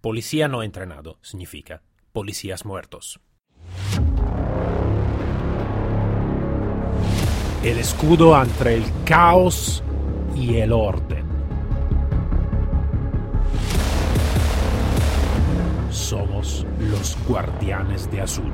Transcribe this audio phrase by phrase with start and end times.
[0.00, 3.20] Policía no entrenado significa policías muertos.
[7.62, 9.82] El escudo entre el caos
[10.34, 11.26] y el orden.
[15.90, 18.50] Somos los guardianes de azul.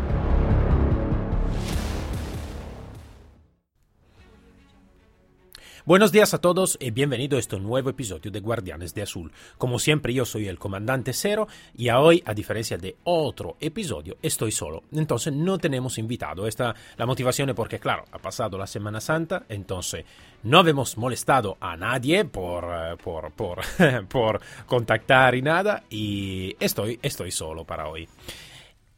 [5.87, 9.31] Buenos días a todos y bienvenido a este nuevo episodio de Guardianes de Azul.
[9.57, 11.47] Como siempre yo soy el comandante Cero
[11.77, 14.83] y hoy, a diferencia de otro episodio, estoy solo.
[14.91, 16.49] Entonces no tenemos invitado.
[16.49, 20.05] Esta la motivación porque, claro, ha pasado la Semana Santa, entonces
[20.43, 23.61] no hemos molestado a nadie por, eh, por, por,
[24.09, 28.09] por contactar y nada y estoy, estoy solo para hoy.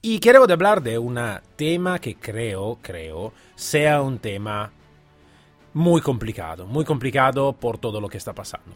[0.01, 1.21] Y quiero hablar de un
[1.55, 4.73] tema que creo, creo, sea un tema
[5.75, 8.75] muy complicado, muy complicado por todo lo que está pasando.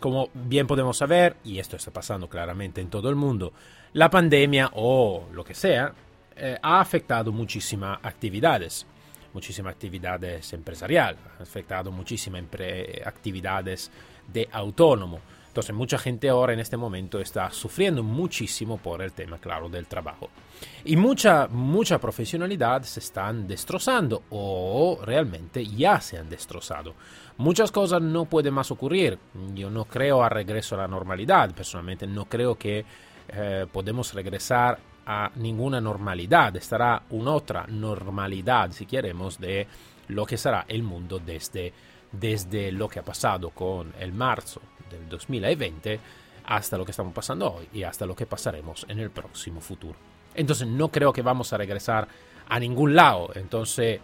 [0.00, 3.52] Como bien podemos saber, y esto está pasando claramente en todo el mundo,
[3.92, 5.92] la pandemia o lo que sea
[6.36, 8.86] eh, ha afectado muchísimas actividades,
[9.32, 12.44] muchísimas actividades empresariales, ha afectado muchísimas
[13.04, 13.90] actividades
[14.26, 15.20] de autónomo.
[15.54, 19.86] Entonces mucha gente ahora en este momento está sufriendo muchísimo por el tema, claro, del
[19.86, 20.28] trabajo.
[20.84, 26.94] Y mucha, mucha profesionalidad se están destrozando o realmente ya se han destrozado.
[27.36, 29.16] Muchas cosas no pueden más ocurrir.
[29.54, 31.54] Yo no creo a regreso a la normalidad.
[31.54, 32.84] Personalmente no creo que
[33.28, 36.56] eh, podemos regresar a ninguna normalidad.
[36.56, 39.68] Estará una otra normalidad, si queremos, de
[40.08, 41.72] lo que será el mundo desde,
[42.18, 46.00] desde lo que ha pasado con el marzo del 2020
[46.46, 49.96] hasta lo que estamos pasando hoy y hasta lo que pasaremos en el próximo futuro.
[50.34, 52.06] Entonces no creo que vamos a regresar
[52.48, 53.30] a ningún lado.
[53.34, 54.00] Entonces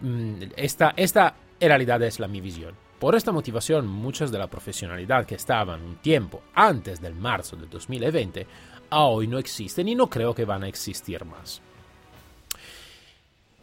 [0.00, 2.74] mm, esta, esta en realidad es la mi visión.
[2.98, 7.68] Por esta motivación, muchas de la profesionalidad que estaban un tiempo antes del marzo del
[7.68, 8.46] 2020,
[8.90, 11.60] a hoy no existen y no creo que van a existir más.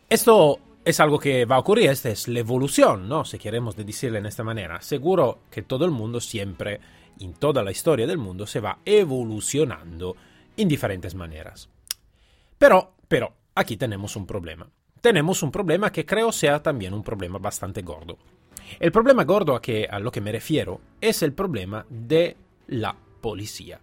[0.10, 0.60] Esto
[0.90, 3.24] es algo que va a ocurrir, esta es la evolución, ¿no?
[3.24, 4.82] Si queremos decirlo en esta manera.
[4.82, 6.80] Seguro que todo el mundo siempre,
[7.20, 10.16] en toda la historia del mundo, se va evolucionando
[10.58, 11.70] en diferentes maneras.
[12.58, 14.70] Pero, pero, aquí tenemos un problema.
[15.02, 18.18] Tenemos un problema que creo sea también un problema bastante gordo.
[18.80, 22.36] El problema gordo a, que, a lo que me refiero es el problema de
[22.68, 23.80] la policía.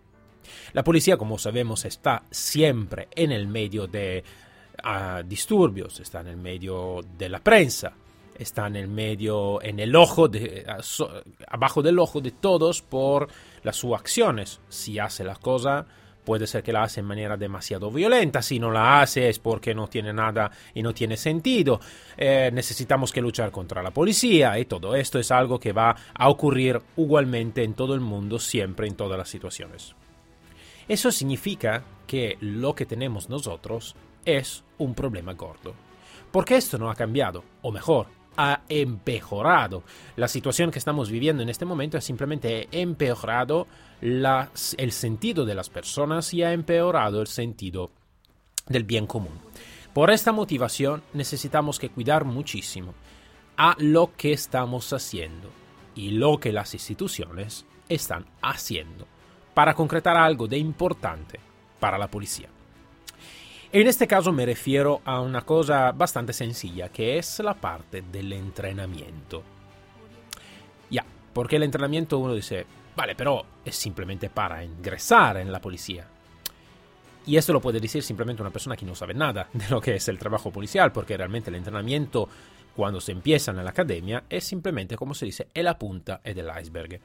[0.73, 4.25] La policía, como sabemos, está siempre en el medio de
[4.83, 7.93] a disturbios, está en el medio de la prensa,
[8.39, 10.67] está en el medio, en el ojo, de,
[11.49, 13.29] abajo del ojo de todos por
[13.63, 14.61] las sus acciones.
[14.69, 15.87] Si hace la cosa,
[16.25, 19.75] puede ser que la hace en manera demasiado violenta, si no la hace es porque
[19.75, 21.81] no tiene nada y no tiene sentido.
[22.17, 26.29] Eh, necesitamos que luchar contra la policía y todo esto es algo que va a
[26.29, 29.95] ocurrir igualmente en todo el mundo, siempre en todas las situaciones.
[30.89, 35.75] Eso significa que lo que tenemos nosotros es un problema gordo.
[36.31, 39.83] Porque esto no ha cambiado, o mejor, ha empeorado.
[40.17, 43.67] La situación que estamos viviendo en este momento ha simplemente empeorado
[44.01, 47.91] el sentido de las personas y ha empeorado el sentido
[48.67, 49.41] del bien común.
[49.95, 52.93] Por esta motivación necesitamos que cuidar muchísimo
[53.57, 55.51] a lo que estamos haciendo
[55.95, 59.07] y lo que las instituciones están haciendo
[59.55, 61.41] para concretar algo de importante
[61.81, 62.51] para la policía.
[63.73, 68.33] En este caso me refiero a una cosa bastante sencilla, que es la parte del
[68.33, 69.43] entrenamiento.
[70.89, 76.07] Ya, porque el entrenamiento uno dice, vale, pero es simplemente para ingresar en la policía.
[77.27, 79.97] Y esto lo puede decir simplemente una persona que no sabe nada de lo que
[79.97, 82.29] es el trabajo policial, porque realmente el entrenamiento
[82.75, 87.01] cuando se empieza en la academia es simplemente, como se dice, la punta del iceberg.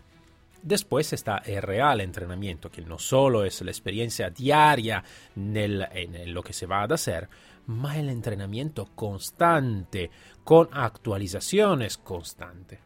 [0.64, 5.04] Después está el real entrenamiento, que no solo es la experiencia diaria
[5.36, 7.28] en lo que se va a hacer,
[7.68, 10.12] ma el entrenamiento constante,
[10.44, 12.80] con actualizaciones constantes.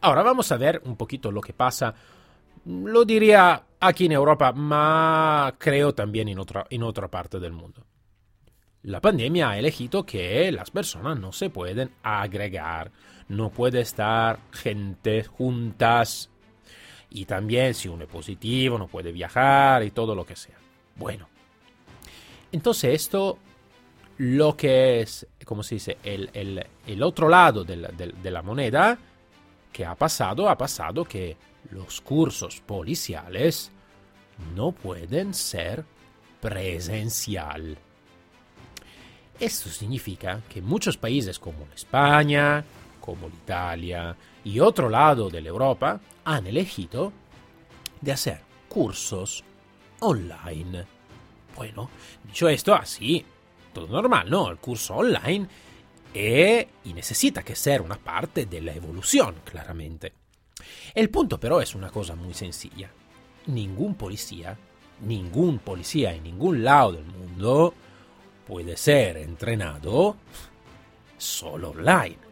[0.00, 1.94] Ahora vamos a ver un poquito lo que pasa,
[2.64, 7.84] lo diría aquí en Europa, ma creo también otra, en otra parte del mundo.
[8.82, 12.90] La pandemia ha elegido que las personas no se pueden agregar,
[13.28, 16.30] no puede estar gente juntas
[17.10, 20.56] y también si uno es positivo no puede viajar y todo lo que sea.
[20.96, 21.28] Bueno,
[22.52, 23.38] entonces esto
[24.18, 28.98] lo que es, como se dice, el, otro lado de la, de la moneda
[29.72, 31.36] que ha pasado, ha pasado que
[31.70, 33.70] los cursos policiales
[34.54, 35.84] no pueden ser
[36.40, 37.78] presencial.
[39.38, 42.62] Esto significa que muchos países como España,
[43.00, 47.12] como Italia y otro lado de Europa han elegido
[48.00, 49.44] de hacer cursos
[50.00, 50.84] online.
[51.56, 51.90] Bueno,
[52.24, 53.24] dicho esto, así,
[53.72, 54.50] todo normal, ¿no?
[54.50, 55.46] El curso online
[56.14, 60.12] es y necesita que ser una parte de la evolución, claramente.
[60.94, 62.90] El punto pero es una cosa muy sencilla.
[63.46, 64.56] Ningún policía,
[65.00, 67.74] ningún policía en ningún lado del mundo
[68.46, 70.16] puede ser entrenado
[71.16, 72.29] solo online.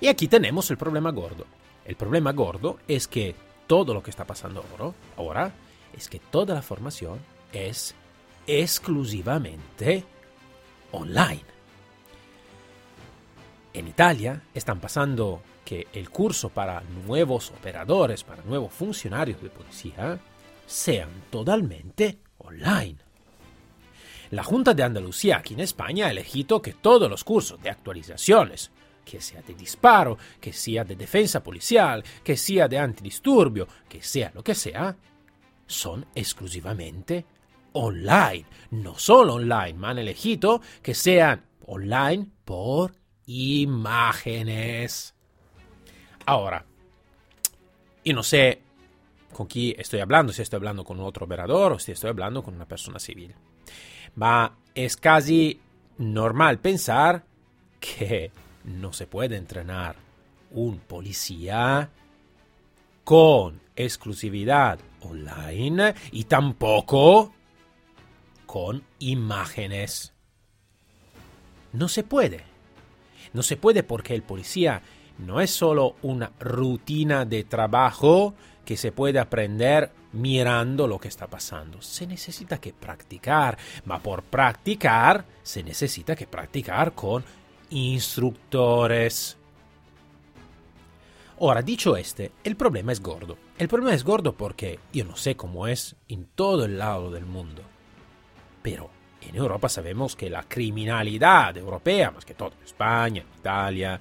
[0.00, 1.46] Y aquí tenemos el problema gordo.
[1.84, 3.34] El problema gordo es que
[3.66, 5.52] todo lo que está pasando ahora, ahora
[5.96, 7.18] es que toda la formación
[7.52, 7.94] es
[8.46, 10.04] exclusivamente
[10.92, 11.44] online.
[13.72, 20.18] En Italia están pasando que el curso para nuevos operadores, para nuevos funcionarios de policía,
[20.66, 22.96] sean totalmente online.
[24.30, 28.70] La Junta de Andalucía aquí en España ha elegido que todos los cursos de actualizaciones,
[29.10, 34.30] que sea de disparo, que sea de defensa policial, que sea de antidisturbio, que sea
[34.32, 34.96] lo que sea,
[35.66, 37.24] son exclusivamente
[37.72, 38.46] online.
[38.70, 42.94] No solo online, me han elegido que sean online por
[43.26, 45.12] imágenes.
[46.26, 46.64] Ahora,
[48.04, 48.62] yo no sé
[49.32, 52.54] con quién estoy hablando, si estoy hablando con otro operador o si estoy hablando con
[52.54, 53.34] una persona civil.
[54.14, 55.60] Ma es casi
[55.98, 57.24] normal pensar
[57.80, 58.30] que
[58.64, 59.96] no se puede entrenar
[60.50, 61.90] un policía
[63.04, 67.32] con exclusividad online y tampoco
[68.46, 70.12] con imágenes.
[71.72, 72.44] No se puede.
[73.32, 74.82] No se puede porque el policía
[75.18, 78.34] no es solo una rutina de trabajo
[78.64, 81.80] que se puede aprender mirando lo que está pasando.
[81.82, 87.24] Se necesita que practicar, ma por practicar se necesita que practicar con
[87.70, 89.36] instructores.
[91.40, 93.38] Ahora, dicho este, el problema es gordo.
[93.58, 97.24] El problema es gordo porque yo no sé cómo es en todo el lado del
[97.24, 97.62] mundo.
[98.62, 98.90] Pero
[99.22, 103.98] en Europa sabemos que la criminalidad europea, más que todo, España, Italia,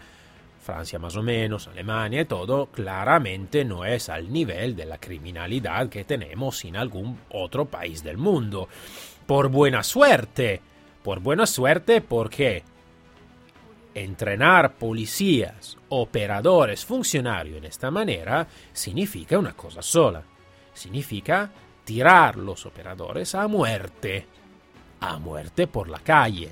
[0.59, 5.89] Francia más o menos, Alemania y todo, claramente no es al nivel de la criminalidad
[5.89, 8.67] que tenemos en algún otro país del mundo.
[9.25, 10.61] Por buena suerte.
[11.03, 12.63] Por buena suerte porque
[14.03, 20.23] entrenar policías, operadores, funcionarios en esta manera significa una cosa sola.
[20.73, 21.49] Significa
[21.83, 24.25] tirar los operadores a muerte.
[25.01, 26.49] A muerte por la calle.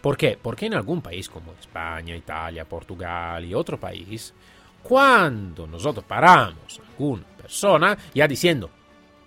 [0.00, 0.38] ¿Por qué?
[0.40, 4.34] Porque en algún país como España, Italia, Portugal y otro país,
[4.82, 8.68] cuando nosotros paramos a alguna persona ya diciendo,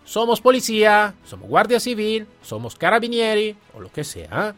[0.04, 4.54] somos policía, somos guardia civil, somos carabinieri o lo que sea,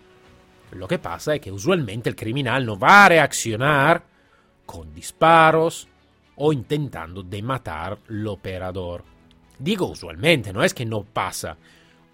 [0.72, 4.04] lo que pasa es que usualmente el criminal no va a reaccionar
[4.66, 5.88] con disparos
[6.36, 9.04] o intentando de matar al operador.
[9.58, 11.58] Digo usualmente, no es que no pasa.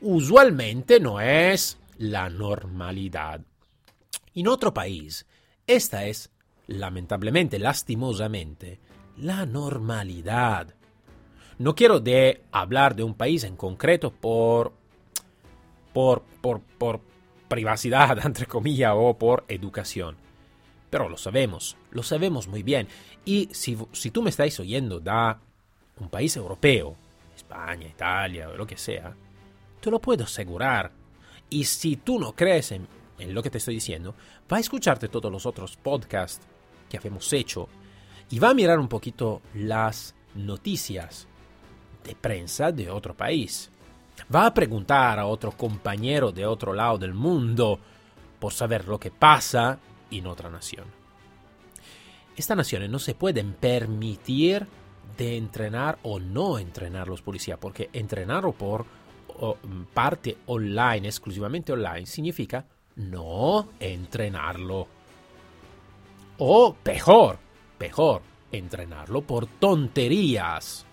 [0.02, 3.42] Usualmente no es la normalidad.
[4.36, 5.26] En otro país,
[5.68, 6.32] esta es,
[6.68, 8.80] lamentablemente, lastimosamente,
[9.18, 10.74] la normalidad.
[11.58, 14.74] No quiero de hablar de un país en concreto por,
[15.94, 17.02] por, por, por
[17.48, 20.16] privacidad, entre comillas, o por educación.
[20.90, 22.88] Pero lo sabemos, lo sabemos muy bien.
[23.26, 25.40] Y si, si tú me estáis oyendo da
[26.00, 26.96] un país europeo,
[27.36, 29.16] España, Italia o lo que sea,
[29.80, 30.92] te lo puedo asegurar.
[31.50, 32.88] Y si tú no crees en,
[33.20, 34.16] en lo que te estoy diciendo,
[34.52, 36.46] va a escucharte todos los otros podcasts
[36.90, 37.68] que hemos hecho
[38.30, 41.28] y va a mirar un poquito las noticias
[42.04, 43.70] de prensa de otro país.
[44.34, 47.80] Va a preguntar a otro compañero de otro lado del mundo
[48.40, 49.80] por saber lo que pasa
[50.12, 50.86] en otra nación.
[52.36, 54.66] Estas naciones no se pueden permitir
[55.18, 58.86] de entrenar o no entrenar los policías, porque entrenar por
[59.94, 62.66] parte online, exclusivamente online, significa
[62.96, 64.88] no entrenarlo.
[66.38, 67.38] O peor,
[67.78, 70.86] peor, entrenarlo por tonterías.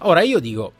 [0.00, 0.72] Ahora yo digo,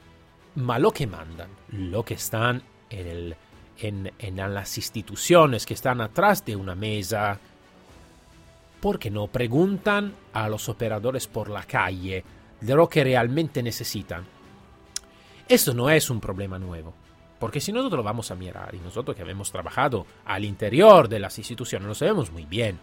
[0.57, 3.35] ma lo que mandan, lo que están en,
[3.79, 7.39] en, en las instituciones que están atrás de una mesa,
[8.81, 12.25] ¿por qué no preguntan a los operadores por la calle
[12.61, 14.25] de lo que realmente necesitan?
[15.49, 16.95] Esto no es un problema nuevo,
[17.39, 21.19] porque si nosotros lo vamos a mirar, y nosotros que hemos trabajado al interior de
[21.19, 22.79] las instituciones lo sabemos muy bien,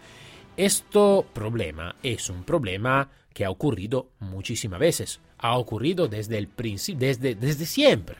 [0.56, 7.00] este problema es un problema que ha ocurrido muchísimas veces ha ocurrido desde el principio,
[7.00, 8.16] desde, desde siempre.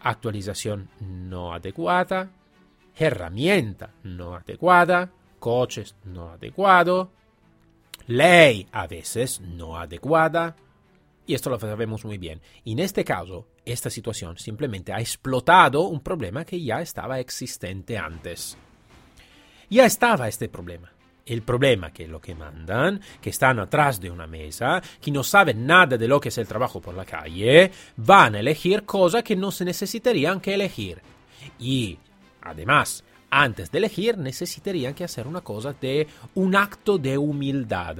[0.00, 2.30] Actualización no adecuada,
[2.96, 7.10] herramienta no adecuada, coches no adecuado,
[8.06, 10.56] ley a veces no adecuada,
[11.24, 12.40] Y esto lo sabemos muy bien.
[12.64, 18.56] En este caso, esta situación simplemente ha explotado un problema que ya estaba existente antes.
[19.70, 20.91] Ya estaba este problema.
[21.24, 25.64] El problema que lo que mandan, que están atrás de una mesa, que no saben
[25.64, 29.36] nada de lo que es el trabajo por la calle, van a elegir cosas que
[29.36, 31.00] no se necesitarían que elegir.
[31.60, 31.96] Y,
[32.40, 37.98] además, antes de elegir, necesitarían que hacer una cosa de un acto de humildad,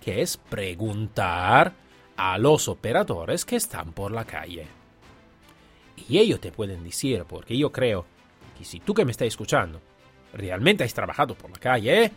[0.00, 1.74] que es preguntar
[2.16, 4.66] a los operadores que están por la calle.
[6.08, 8.06] Y ellos te pueden decir, porque yo creo
[8.56, 9.80] que si tú que me estás escuchando
[10.32, 12.12] realmente has trabajado por la calle,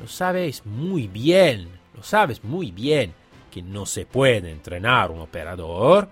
[0.00, 3.14] lo sabes muy bien, lo sabes muy bien
[3.50, 6.08] que no se puede entrenar un operador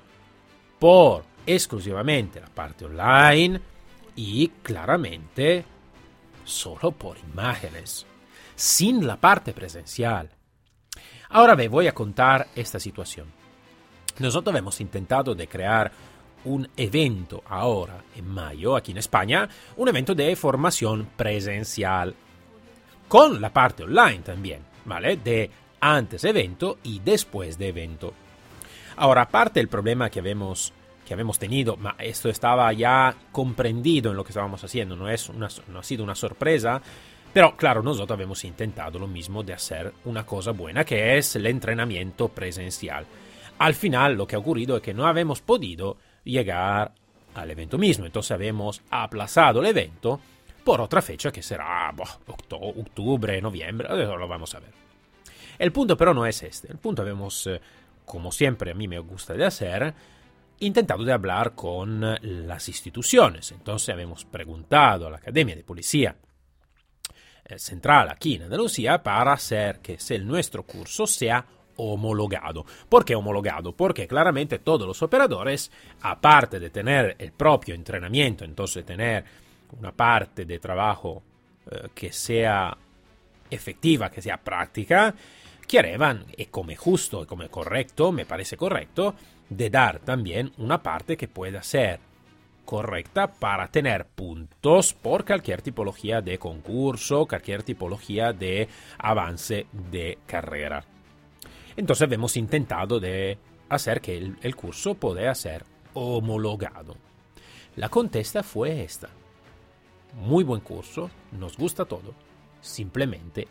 [0.79, 3.61] por exclusivamente la parte online
[4.17, 5.65] y claramente
[6.45, 8.07] solo por imágenes,
[8.55, 10.31] sin la parte presencial.
[11.31, 13.27] Ahora me voy a contar esta situación.
[14.19, 15.91] Nosotros hemos intentado de crear
[16.45, 22.15] un evento ahora, en mayo, aquí en España, un evento de formación presencial,
[23.09, 25.17] con la parte online también, ¿vale?
[25.17, 28.15] De antes evento y después de evento.
[28.97, 30.73] Ahora, aparte del problema que habemos,
[31.07, 35.29] que habemos tenido, ma esto estaba ya comprendido en lo que estábamos haciendo, no, es
[35.29, 36.81] una, no ha sido una sorpresa,
[37.33, 41.47] pero claro, nosotros hemos intentado lo mismo de hacer una cosa buena, que es el
[41.47, 43.05] entrenamiento presencial.
[43.59, 46.93] Al final lo que ha ocurrido es que no habemos podido llegar
[47.35, 50.21] al evento mismo, entonces habemos aplazado el evento
[50.65, 51.93] por otra fecha que será
[52.27, 54.73] octubre, noviembre, lo vamos a ver.
[55.59, 57.61] El punto pero no es este, el punto habemos, eh,
[58.05, 59.95] como siempre a mí me gusta de hacer,
[60.61, 62.01] intentado de hablar con
[62.47, 66.17] las instituciones, entonces habemos preguntado a la Academia de Policía
[67.45, 71.45] eh, central aquí en Andalucía para hacer que el nuestro curso sea
[71.77, 72.65] homologado.
[72.89, 73.73] ¿Por qué homologado?
[73.73, 75.71] Porque claramente todos los operadores,
[76.03, 79.25] aparte de tener el propio entrenamiento, entonces tener
[79.79, 81.23] una parte de trabajo
[81.71, 82.77] eh, que sea
[83.51, 85.15] efectiva, que sea práctica,
[85.67, 89.15] querían, y como justo y como correcto, me parece correcto,
[89.49, 92.01] de dar también una parte que pueda ser
[92.65, 100.85] correcta para tener puntos por cualquier tipología de concurso, cualquier tipología de avance de carrera.
[101.77, 103.39] Entonces hemos intentado de
[103.69, 105.65] hacer que el, curso pueda ser
[105.95, 106.97] homologado.
[107.77, 109.09] La contesta fue esta.
[110.15, 112.15] Muy buen curso, nos gusta todo,
[112.61, 113.49] simplemente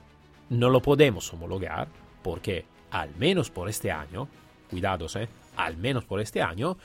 [0.49, 1.89] no lo podemos homologar
[2.21, 4.29] porque al menos por este año,
[4.69, 5.27] cuidados, eh,
[5.57, 6.77] al menos por este año,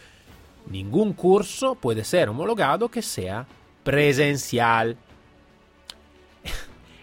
[0.71, 3.47] Ningún curso puede ser homologado que sea
[3.85, 4.97] presencial.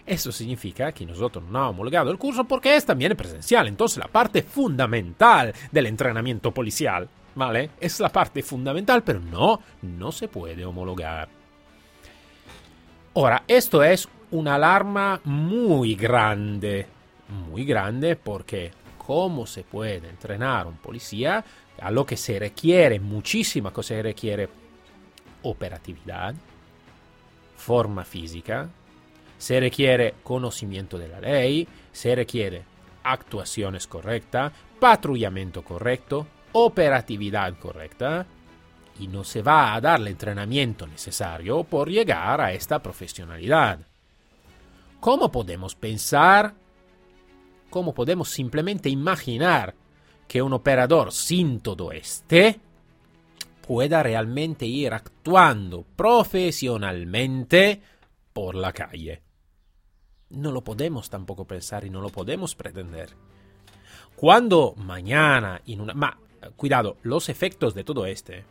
[0.06, 3.66] Eso significa que nosotros no hemos homologado el curso porque es también presencial.
[3.66, 7.70] Entonces la parte fundamental del entrenamiento policial, ¿vale?
[7.80, 11.28] Es la parte fundamental, pero no, no se puede homologar.
[13.16, 16.86] Ahora, esto es una alarma muy grande.
[17.28, 21.44] Muy grande porque ¿cómo se puede entrenar un policía
[21.80, 24.48] a lo que se requiere, muchísima cosa se requiere,
[25.42, 26.34] operatividad,
[27.56, 28.68] forma física,
[29.38, 32.64] se requiere conocimiento de la ley, se requiere
[33.02, 38.26] actuaciones correctas, patrullamiento correcto, operatividad correcta,
[38.98, 43.80] y no se va a dar el entrenamiento necesario por llegar a esta profesionalidad.
[45.00, 46.54] ¿Cómo podemos pensar?
[47.68, 49.74] ¿Cómo podemos simplemente imaginar
[50.26, 52.58] que un operador sin todo este
[53.66, 57.82] pueda realmente ir actuando profesionalmente
[58.32, 59.22] por la calle.
[60.30, 63.10] No lo podemos tampoco pensar y no lo podemos pretender.
[64.16, 65.94] Cuando mañana en una...
[65.94, 66.18] Ma,
[66.56, 68.44] cuidado, los efectos de todo este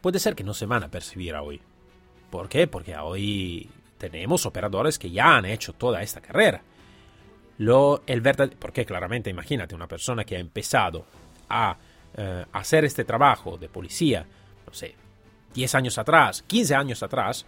[0.00, 1.60] puede ser que no se van a percibir hoy.
[2.30, 2.66] ¿Por qué?
[2.66, 6.62] Porque hoy tenemos operadores que ya han hecho toda esta carrera
[7.58, 8.22] lo, el
[8.58, 11.04] porque claramente imagínate una persona que ha empezado
[11.48, 11.76] a
[12.16, 14.24] eh, hacer este trabajo de policía,
[14.66, 14.94] no sé,
[15.54, 17.44] 10 años atrás, 15 años atrás,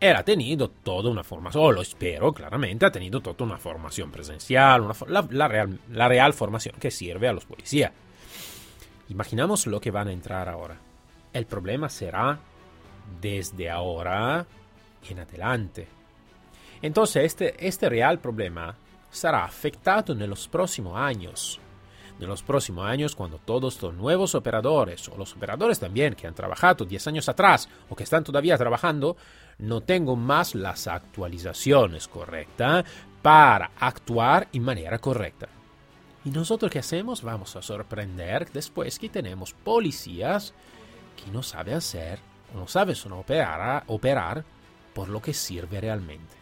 [0.00, 4.10] él ha tenido toda una formación, o lo espero claramente, ha tenido toda una formación
[4.10, 7.92] presencial, la, real, la real formación que sirve a los policías.
[9.08, 10.78] Imaginamos lo que van a entrar ahora.
[11.32, 12.38] El problema será
[13.20, 14.46] desde ahora
[15.08, 15.86] en adelante.
[16.80, 18.74] Entonces, este, este real problema
[19.10, 21.60] será afectado en los próximos años.
[22.20, 26.34] En los próximos años, cuando todos los nuevos operadores, o los operadores también que han
[26.34, 29.16] trabajado 10 años atrás o que están todavía trabajando,
[29.58, 32.84] no tengan más las actualizaciones correctas
[33.22, 35.48] para actuar en manera correcta.
[36.24, 37.22] ¿Y nosotros qué hacemos?
[37.22, 40.54] Vamos a sorprender después que tenemos policías
[41.16, 42.18] que no saben hacer
[42.54, 44.44] o no saben operar, operar
[44.94, 46.36] por lo que sirve realmente.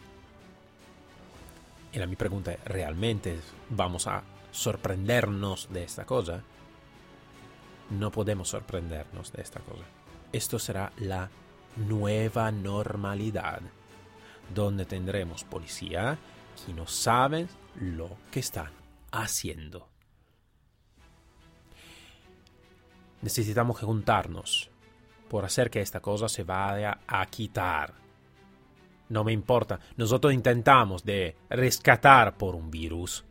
[1.91, 3.39] Y la mi pregunta es, ¿realmente
[3.69, 6.41] vamos a sorprendernos de esta cosa?
[7.89, 9.83] No podemos sorprendernos de esta cosa.
[10.31, 11.29] Esto será la
[11.75, 13.61] nueva normalidad,
[14.53, 16.17] donde tendremos policía
[16.65, 18.71] que no saben lo que están
[19.11, 19.87] haciendo.
[23.21, 24.69] Necesitamos juntarnos
[25.29, 27.93] por hacer que esta cosa se vaya a quitar.
[29.09, 33.23] No me importa, nosotros intentamos de rescatar por un virus,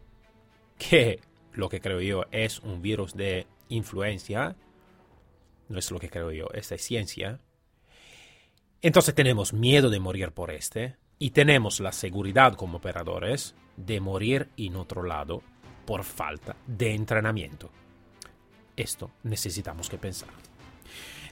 [0.78, 1.20] que
[1.52, 4.56] lo que creo yo es un virus de influencia,
[5.68, 7.40] no es lo que creo yo, esta es ciencia.
[8.83, 14.49] Entonces tenemos miedo de morir por este y tenemos la seguridad como operadores de morir
[14.57, 15.41] en otro lado
[15.87, 17.71] por falta de entrenamiento.
[18.77, 20.31] Esto necesitamos que pensar.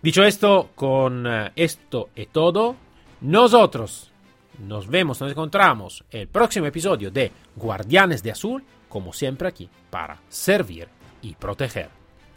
[0.00, 2.76] Dicho esto, con eh, esto y todo,
[3.20, 4.12] nosotros
[4.60, 10.20] nos vemos, nos encontramos el próximo episodio de Guardianes de Azul, como siempre aquí, para
[10.28, 10.88] servir
[11.20, 11.88] y proteger.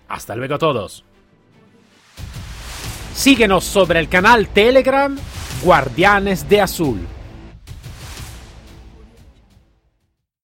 [0.07, 1.05] Hasta luego todos.
[3.13, 5.15] Síguenos sobre el canal Telegram
[5.63, 7.07] Guardianes de Azul